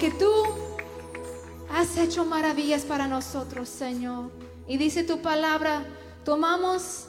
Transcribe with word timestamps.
porque 0.00 0.16
tú 0.16 0.32
has 1.70 1.98
hecho 1.98 2.24
maravillas 2.24 2.84
para 2.84 3.06
nosotros, 3.06 3.68
Señor. 3.68 4.30
Y 4.66 4.78
dice 4.78 5.04
tu 5.04 5.20
palabra, 5.20 5.84
tomamos 6.24 7.08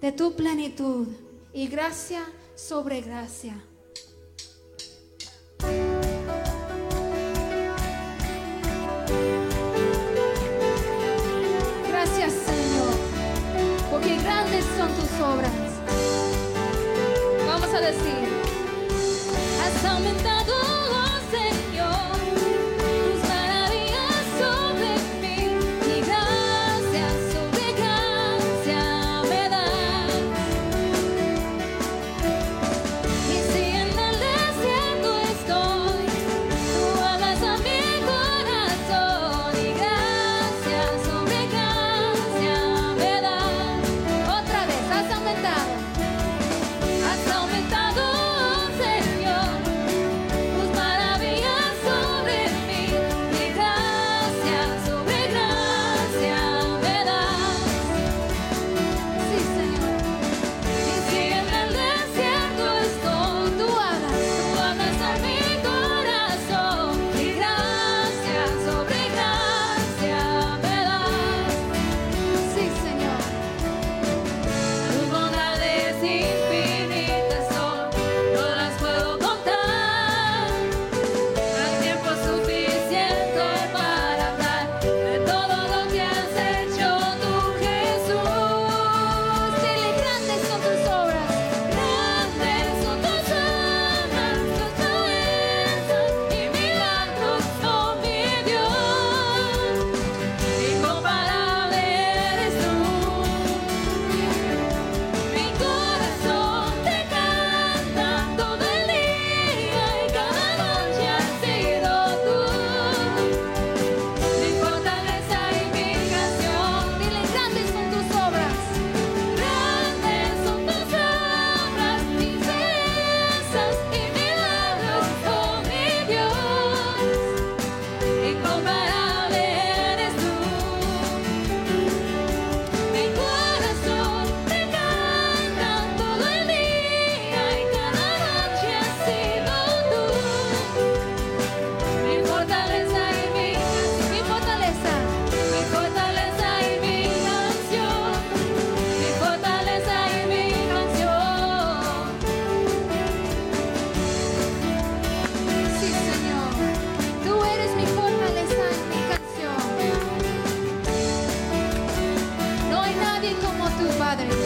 de 0.00 0.12
tu 0.12 0.36
plenitud 0.36 1.08
y 1.52 1.66
gracia 1.66 2.22
sobre 2.54 3.00
gracia. 3.00 3.60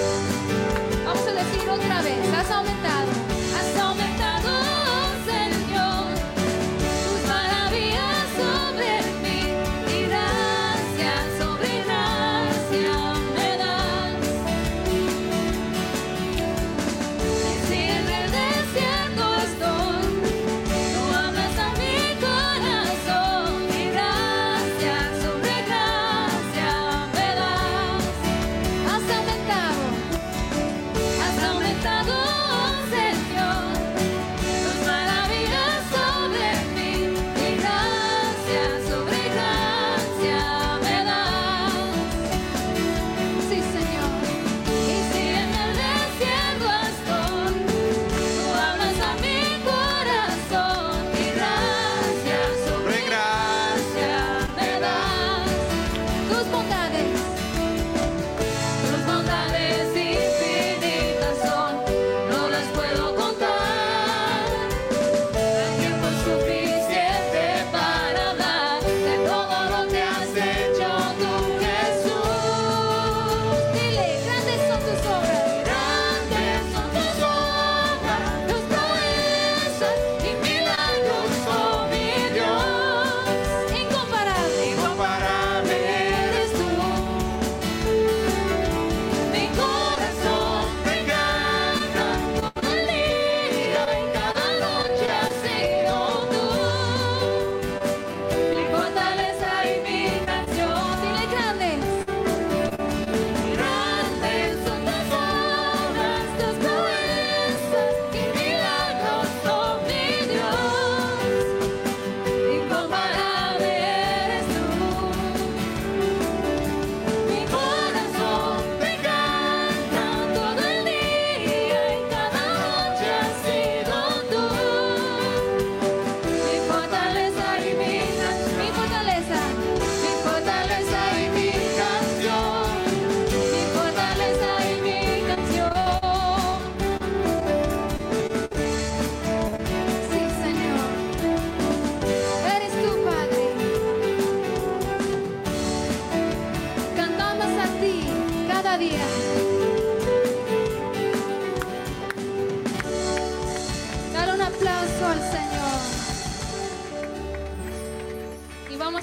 Yeah. 0.03 0.32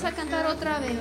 vamos 0.01 0.13
a 0.13 0.15
cantar 0.15 0.45
otra 0.45 0.79
vez. 0.79 0.97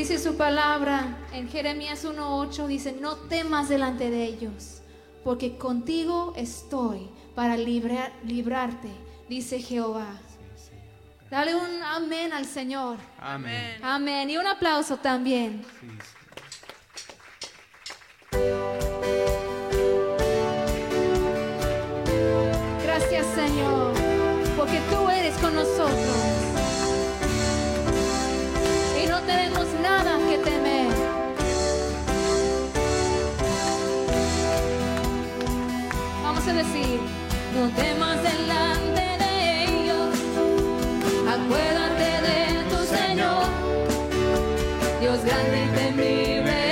dice 0.00 0.18
su 0.18 0.34
palabra 0.34 1.18
en 1.34 1.46
Jeremías 1.50 2.06
1.8, 2.06 2.66
dice, 2.68 2.96
no 2.98 3.16
temas 3.16 3.68
delante 3.68 4.08
de 4.08 4.24
ellos, 4.24 4.80
porque 5.22 5.58
contigo 5.58 6.32
estoy 6.36 7.10
para 7.34 7.58
librar, 7.58 8.10
librarte, 8.24 8.88
dice 9.28 9.60
Jehová. 9.60 10.06
Dale 11.30 11.54
un 11.54 11.82
amén 11.82 12.32
al 12.32 12.46
Señor. 12.46 12.96
Amén. 13.18 13.76
Amén. 13.82 14.30
Y 14.30 14.38
un 14.38 14.46
aplauso 14.46 14.96
también. 14.96 15.62
Gracias 22.82 23.26
Señor, 23.34 23.92
porque 24.56 24.80
tú 24.90 25.10
eres 25.10 25.36
con 25.36 25.54
nosotros. 25.54 26.29
decir, 36.52 37.00
no 37.54 37.68
temas 37.70 38.16
delante 38.22 39.02
de 39.22 39.64
ellos, 39.64 40.14
acuérdate 41.28 42.08
de 42.28 42.38
tu 42.70 42.78
Señor, 42.84 43.44
Dios 45.00 45.24
grande 45.24 45.64
y 45.64 45.68
temible. 45.78 46.69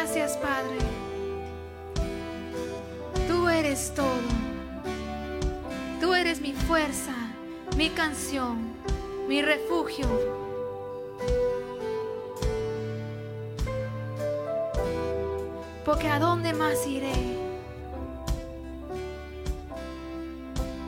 gracias, 0.00 0.36
Padre. 0.36 0.78
Tú 3.26 3.48
eres 3.48 3.92
todo. 3.96 4.06
Tú 6.00 6.14
eres 6.14 6.40
mi 6.40 6.52
fuerza, 6.52 7.14
mi 7.76 7.90
canción, 7.90 8.74
mi 9.26 9.42
refugio. 9.42 10.06
Porque 15.84 16.06
a 16.08 16.20
dónde 16.20 16.52
más 16.52 16.86
iré? 16.86 17.12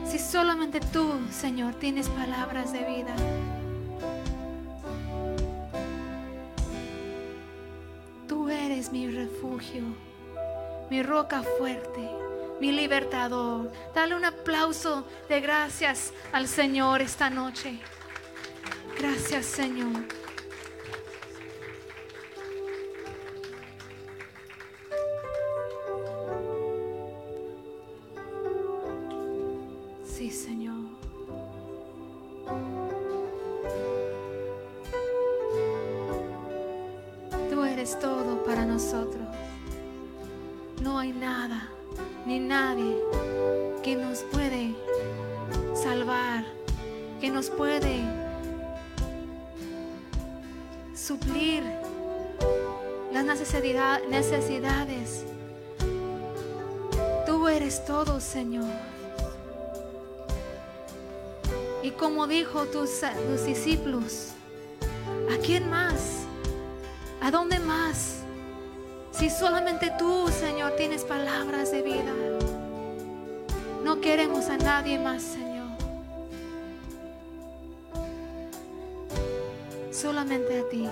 Si 0.07 0.19
solamente 0.19 0.79
tú, 0.79 1.11
Señor, 1.31 1.73
tienes 1.73 2.07
palabras 2.07 2.71
de 2.71 2.85
vida. 2.85 3.15
mi 8.91 9.09
refugio, 9.09 9.83
mi 10.89 11.01
roca 11.01 11.41
fuerte, 11.57 12.09
mi 12.59 12.71
libertador. 12.71 13.71
Dale 13.93 14.15
un 14.15 14.25
aplauso 14.25 15.07
de 15.29 15.39
gracias 15.39 16.13
al 16.31 16.47
Señor 16.47 17.01
esta 17.01 17.29
noche. 17.29 17.79
Gracias, 18.97 19.45
Señor. 19.45 20.20
eres 57.61 57.85
todo, 57.85 58.19
Señor. 58.19 58.65
Y 61.83 61.91
como 61.91 62.25
dijo 62.25 62.65
tus, 62.65 63.01
tus 63.01 63.45
discípulos, 63.45 64.29
¿a 65.31 65.37
quién 65.45 65.69
más? 65.69 66.23
¿A 67.21 67.29
dónde 67.29 67.59
más? 67.59 68.21
Si 69.11 69.29
solamente 69.29 69.91
tú, 69.99 70.27
Señor, 70.29 70.71
tienes 70.75 71.03
palabras 71.03 71.71
de 71.71 71.81
vida. 71.83 72.13
No 73.83 74.01
queremos 74.01 74.49
a 74.49 74.57
nadie 74.57 74.97
más, 74.97 75.21
Señor. 75.21 75.67
Solamente 79.91 80.59
a 80.59 80.69
ti. 80.69 80.87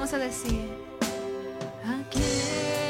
Vamos 0.00 0.14
a 0.14 0.18
decir. 0.18 0.66
¿A 1.84 2.89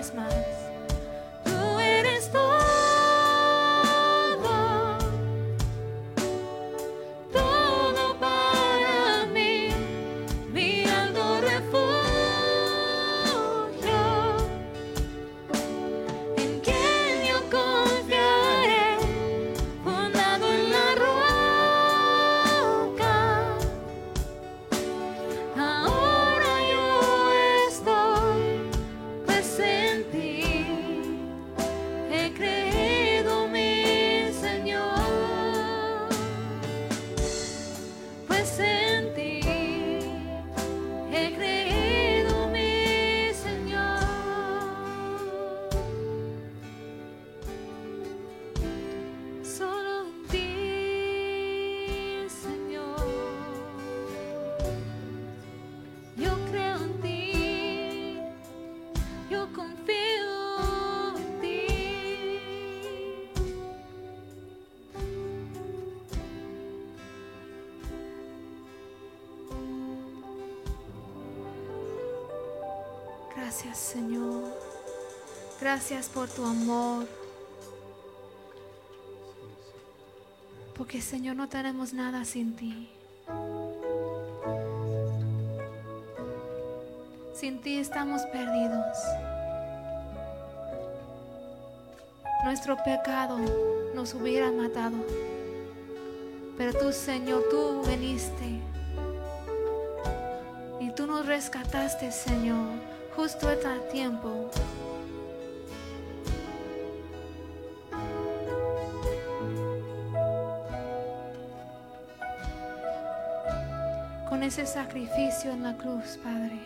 Christmas. 0.00 0.39
Señor. 73.74 74.44
Gracias 75.60 76.08
por 76.08 76.28
tu 76.28 76.44
amor. 76.44 77.06
Porque 80.76 81.02
Señor 81.02 81.36
no 81.36 81.48
tenemos 81.48 81.92
nada 81.92 82.24
sin 82.24 82.56
ti. 82.56 82.88
Sin 87.34 87.60
ti 87.60 87.78
estamos 87.78 88.22
perdidos. 88.32 88.96
Nuestro 92.44 92.76
pecado 92.82 93.38
nos 93.94 94.14
hubiera 94.14 94.50
matado. 94.50 94.96
Pero 96.56 96.78
tú, 96.78 96.92
Señor, 96.92 97.44
tú 97.50 97.82
viniste. 97.82 98.60
Y 100.80 100.90
tú 100.94 101.06
nos 101.06 101.26
rescataste, 101.26 102.10
Señor 102.10 102.99
justo 103.16 103.48
a 103.48 103.56
tiempo. 103.90 104.50
Con 114.28 114.42
ese 114.42 114.66
sacrificio 114.66 115.50
en 115.50 115.62
la 115.62 115.76
cruz, 115.76 116.18
Padre. 116.22 116.58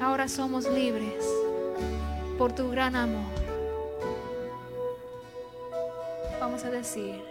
Ahora 0.00 0.28
somos 0.28 0.66
libres 0.68 1.24
por 2.38 2.52
tu 2.52 2.70
gran 2.70 2.96
amor. 2.96 3.24
Vamos 6.40 6.64
a 6.64 6.70
decir. 6.70 7.22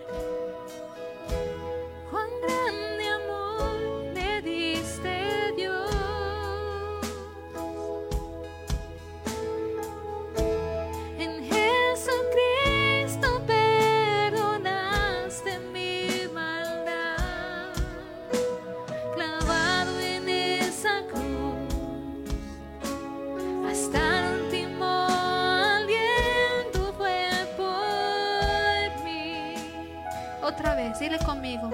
decirles 30.93 31.23
conmigo. 31.23 31.71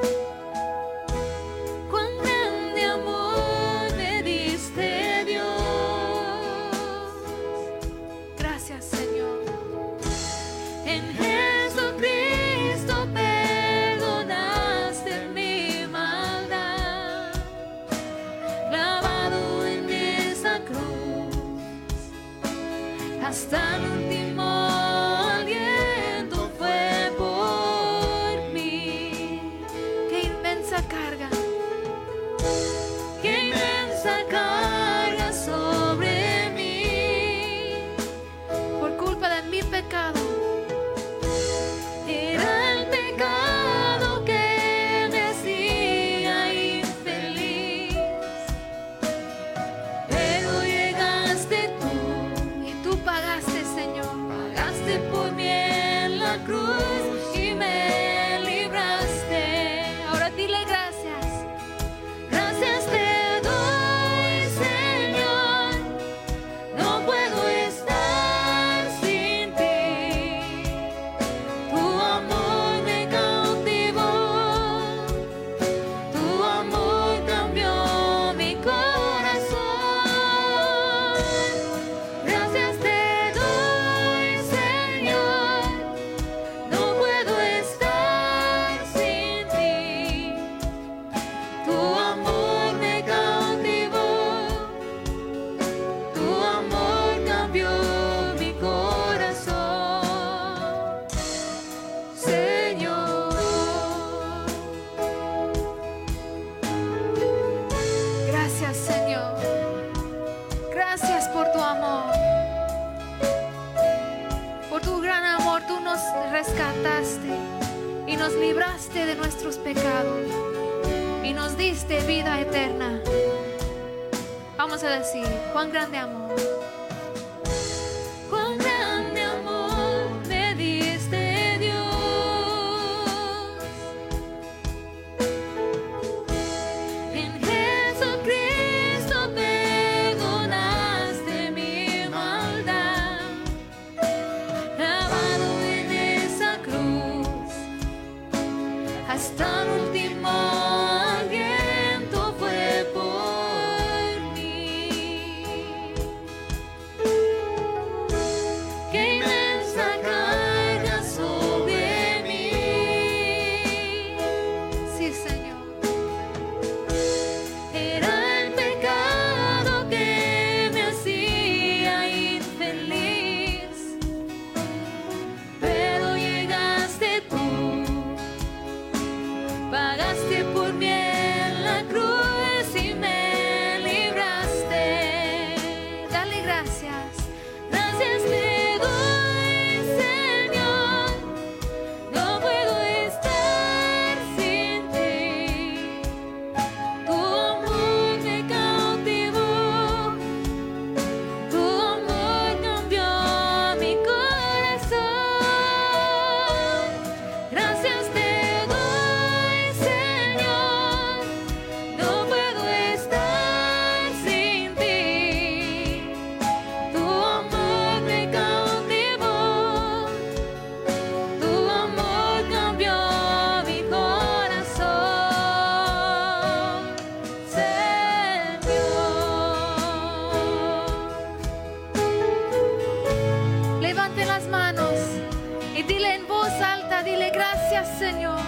Dile 237.03 237.29
gracias 237.29 237.87
Señor. 237.97 238.39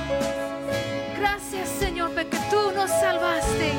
Gracias 1.18 1.70
Señor 1.70 2.12
porque 2.14 2.38
tú 2.50 2.72
nos 2.76 2.90
salvaste. 2.90 3.74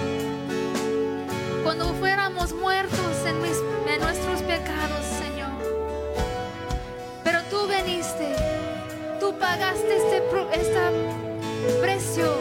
Cuando 1.62 1.92
fuéramos 1.94 2.52
muertos 2.54 3.16
en, 3.26 3.40
nuestros 4.00 4.42
pecados, 4.42 5.04
Señor. 5.18 5.50
Pero 7.22 7.42
tú 7.50 7.66
veniste, 7.66 8.34
tú 9.20 9.34
pagaste 9.38 9.96
este 9.96 10.22
precio. 11.80 12.34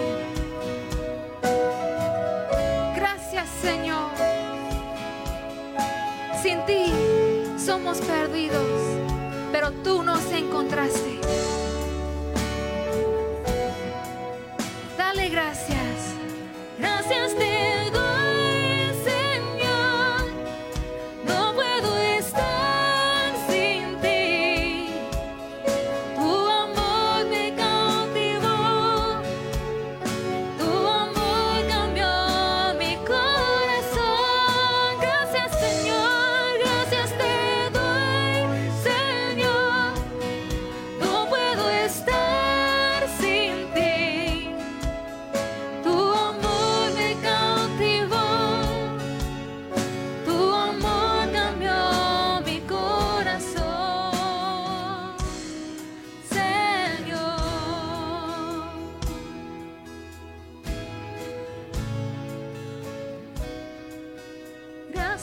Gracias 2.95 3.47
Señor. 3.61 4.09
Sin 6.41 6.65
ti 6.65 6.85
somos 7.63 7.99
perdidos, 7.99 8.67
pero 9.51 9.71
tú 9.83 10.01
nos 10.03 10.23
encontraste. 10.31 11.10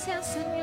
Gracias, 0.06 0.26
Señor. 0.26 0.57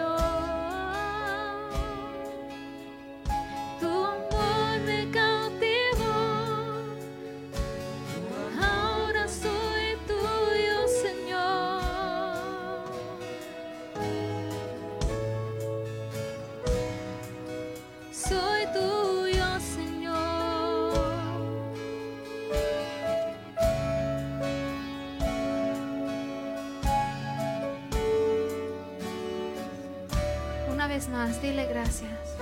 Vez 30.95 31.09
más, 31.09 31.41
dile 31.41 31.65
gracias. 31.65 32.09
Gracias 32.09 32.34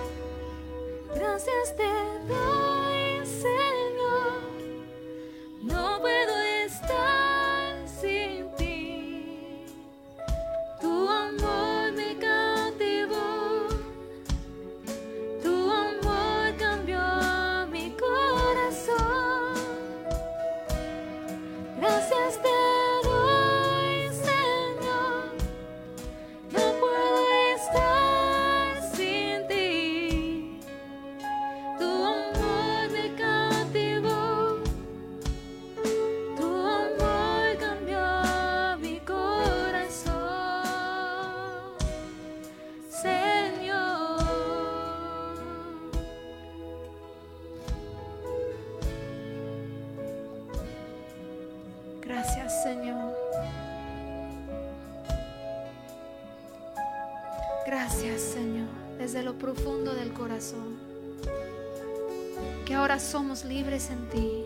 Que 62.65 62.75
ahora 62.75 62.99
somos 62.99 63.45
libres 63.45 63.89
en 63.89 64.09
ti. 64.09 64.45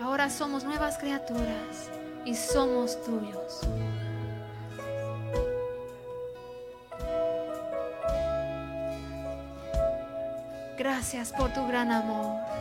Ahora 0.00 0.30
somos 0.30 0.64
nuevas 0.64 0.98
criaturas 0.98 1.90
y 2.24 2.34
somos 2.34 3.02
tuyos. 3.04 3.60
Gracias 10.78 11.32
por 11.32 11.52
tu 11.52 11.66
gran 11.66 11.92
amor. 11.92 12.51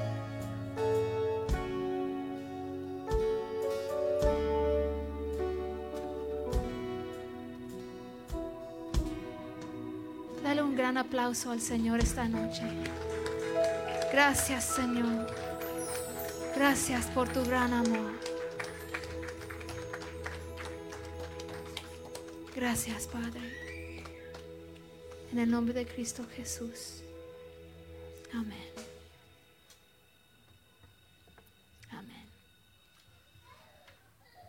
Aplauso 11.11 11.51
al 11.51 11.59
Señor 11.59 11.99
esta 11.99 12.25
noche. 12.29 12.63
Gracias, 14.13 14.63
Señor. 14.63 15.27
Gracias 16.55 17.07
por 17.07 17.27
tu 17.27 17.43
gran 17.43 17.73
amor. 17.73 18.13
Gracias, 22.55 23.07
Padre. 23.07 23.41
En 25.33 25.39
el 25.39 25.51
nombre 25.51 25.73
de 25.73 25.85
Cristo 25.85 26.23
Jesús. 26.33 27.01
Amén. 28.31 28.70